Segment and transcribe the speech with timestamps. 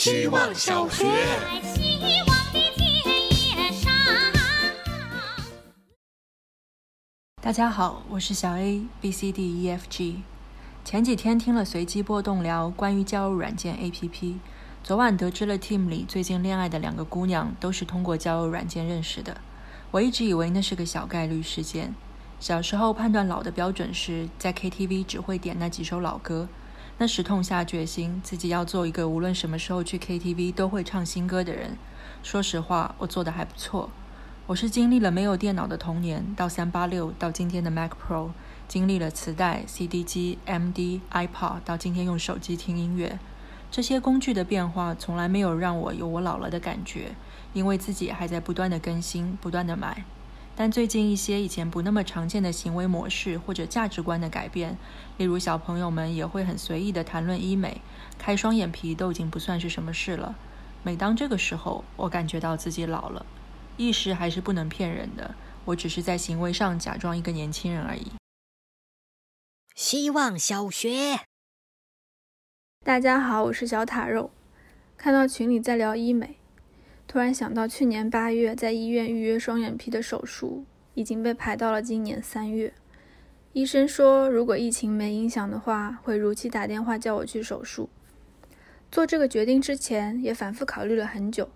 [0.00, 1.04] 希望小学。
[1.04, 3.92] 在希望的田野上。
[7.42, 10.22] 大家好，我是小 A B C D E F G。
[10.86, 14.38] 前几天听了随机波动聊关于交友软件 A P P，
[14.82, 19.36] 昨晚得知了 Team 里最近恋爱的两个姑娘都是通过交友软件认识的。
[19.90, 21.94] 我一直以为那是个小概率事件。
[22.38, 26.48] 小时候判断老的标准是在 K T V 只会点那几首老歌，
[27.02, 31.78] 那时痛下决心自己要做一个无论什么时候去 K T V 都会唱新歌的人。
[32.22, 33.88] 说实话，我做的还不错。
[34.46, 38.28] 我是经历了没有电脑的童年，到三八六，到今天的 Mac Pro，
[38.68, 43.18] 经历了磁带、CD 机、MD、iPod，到今天用手机听音乐。
[43.70, 47.12] 这些工具的变化从来没有让我有我老了的感觉，
[47.54, 50.04] 因为自己还在不断的更新，不断的买。
[50.60, 54.76] 但最近一些以前不那么常见的行为模式或者价值观的改变，
[55.16, 57.80] 例如小朋友们也会很随意的谈论医美，
[58.18, 60.36] 开双眼皮都已经不算是什么事了。
[60.82, 63.24] 每当这个时候，我感觉到自己老了。
[63.78, 68.12] 意识还是不能骗人的，我只是在行为上假装一个年轻人而已。
[69.74, 71.20] 希望小学，
[72.84, 74.30] 大家好，我是小塔肉。
[74.98, 76.36] 看到群里在聊医美，
[77.10, 82.72] 突然想到去年八月在医院预约双眼皮的手术，已经被排到了今年三月。
[83.52, 87.90] 医生说，如果疫情没影响的话，会如期打电话叫我去手术。
[88.92, 91.50] 做这个决定之前，也反复考虑了很久，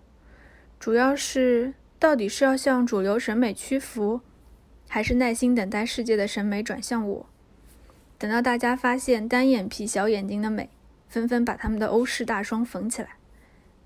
[0.81, 4.23] 主要是到底是要向主流审美屈服，
[4.89, 7.27] 还是耐心等待世界的审美转向我？
[8.19, 10.69] 等到大家发现单眼皮小眼睛的美，
[11.07, 13.11] 纷纷把他们的欧式大双缝起来。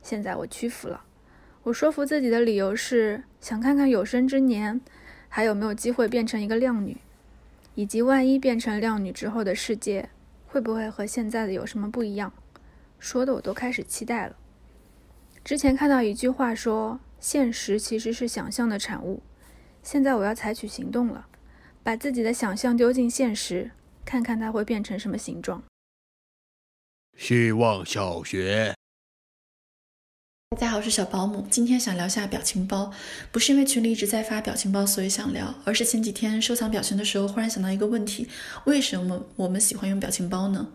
[0.01, 1.05] 现在我屈服了。
[1.69, 4.81] 我说服自己的理由是想看看有生之年
[5.29, 6.97] 还有没有机会变成一个靓女，
[7.75, 10.09] 以及万一变成靓女之后的世界
[10.47, 12.33] 会不会和现在的有什么不一样。
[12.99, 14.37] 说的我都开始期待了。
[15.45, 19.23] 之前看到一句话说，现实其实是想象的产物。
[19.83, 21.27] 现在我要采取行动了，
[21.83, 23.71] 把自己的想象丢进现实，
[24.07, 25.63] 看看它会变成什么形状。
[27.19, 28.75] 希望小学。
[30.53, 31.47] 大家好，我是小保姆。
[31.51, 32.91] 今天想聊下表情包，
[33.31, 38.27] 不是因为群里一直在发表情包，所以想聊，而是前几天收藏表情的时候，忽然想到一个问题：
[38.65, 40.67] 为什么我们喜欢用表情包呢？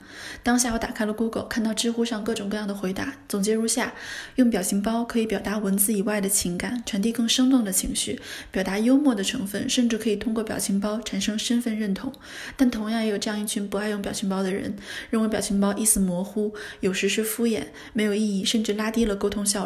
[0.44, 3.94] 当下我打开了 Google，看到知乎上各种各样的回答，总结如下：
[4.36, 12.14] 用表情包可以表达文字以外的情感，传递更生动的情绪，表达幽默的成分，甚至可以通过表情包产生身份认同。
[12.56, 14.78] 但同样也有这样一群不爱用表情包的人，
[15.10, 19.63] 认为表情包意思模糊，有时是敷衍，没有意义，甚至拉低了沟通效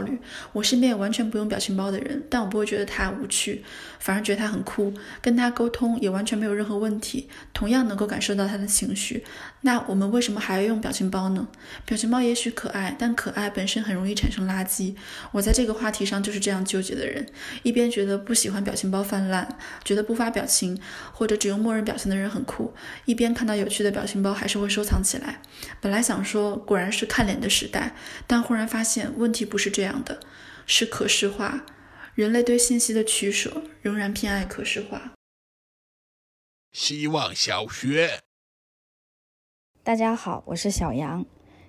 [0.54, 3.64] 我身边也完全不用表情包的人，但我不会觉得他无趣，
[4.00, 9.24] 反而觉得他很酷，跟他沟通也完全没有任何问题，同样能够感受到他的情绪。
[9.62, 11.48] 那我们为什么还要用表情包呢？
[11.86, 14.96] 表情包也许可爱，但可爱本身很容易产生垃圾。
[15.32, 17.26] 我在这个话题上就是这样纠结的人，
[17.64, 19.48] 一边觉得不喜欢表情包泛滥，
[19.84, 20.80] 觉得不发表情
[21.12, 22.74] 或者只用默认表情的人很酷，
[23.06, 25.42] 一边看到有趣的表情包还是会收藏起来。
[25.82, 30.20] 本来想说果然是看脸的时代，但忽然发现问题不是这样的，
[30.66, 31.66] 是可视化。
[32.16, 35.14] 人类对信息的取舍仍然偏爱可视化。
[36.72, 38.22] 希望小学。
[39.84, 41.26] 大家好，我是小杨。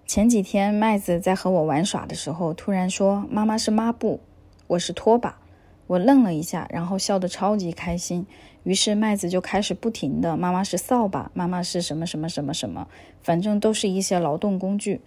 [0.07, 4.21] 前几天麦子在和我玩耍的时候，突然说：“妈妈是抹布，
[4.69, 5.39] 我是拖把。”
[5.87, 8.27] 我愣了一下，然后笑得超级开心。
[8.63, 12.89] 于是麦子就开始不停的：“妈妈是扫把，妈妈是什么什么什么什么，
[13.23, 15.01] 反正都是一些劳动工具。”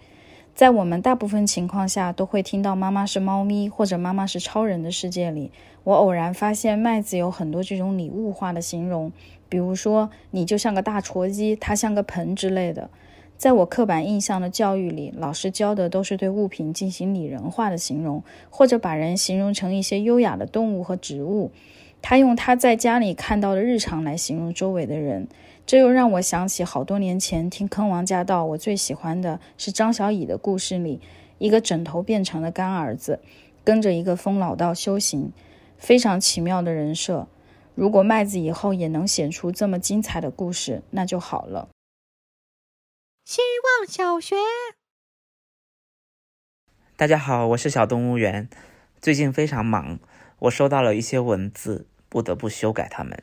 [0.54, 5.50] 在我们大部分情况下都会听到“妈妈是猫咪”或者“妈妈是超人”的世界里，
[5.82, 9.10] 我偶然发现麦子有很多这种拟物化的形容，
[9.48, 12.90] 比如说“你就像个大戳鸡，它像个盆”之类的。
[13.38, 21.50] 在我刻板印象的教育里，老师教的都是对物品进行拟人化的形容，或者把人形容成一些优雅的动物和植物。
[22.02, 25.28] 他用他在家里看到的日常来形容周围的人，
[25.64, 31.00] 这又让我想起好多年前听《坑王驾到》，我最喜欢的是张小乙的故事里，
[31.38, 33.20] 一个枕头变成的干儿子，
[33.64, 35.32] 跟着一个疯老道修行，
[35.78, 37.28] 非常奇妙的人设。
[37.74, 41.68] 如果麦子以后也能写出这么精彩的故事，那就好了。
[43.24, 43.40] 希
[43.78, 44.34] 望小学，
[46.96, 48.50] 大家好，我是小动物园。
[49.00, 50.00] 最近非常忙，
[50.40, 53.22] 我收到了一些文字，不得不修改它们，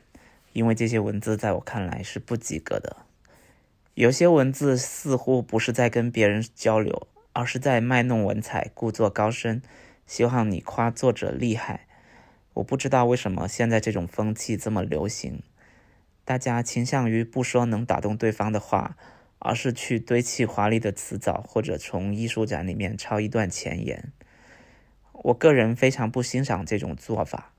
[0.52, 2.96] 因为这些文字在我看来是不及格的。
[3.94, 9.62] 有些文字似乎不是在跟别人交流，而是在卖弄文采，故作高深，
[10.08, 11.86] 希望你夸作者厉害。
[12.54, 15.44] 我不知道为什么现在这种风气这么流行，
[16.24, 18.96] 大家倾向于不说能打动对方的话。
[19.42, 24.12] 而是去堆砌华丽的词藻，或者从艺术展里面抄一段前言。
[25.12, 27.54] 我个人非常不欣赏这种做法。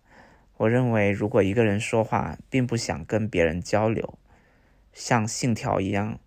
[0.61, 4.19] 我认为，如果一个人说话并不想跟别人交流，
[4.93, 6.19] 像信条一样，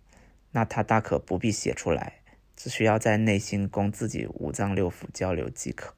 [0.51, 2.15] 那他大可不必写出来，
[2.53, 5.93] 只需要在内心供自己五脏六腑交流即可。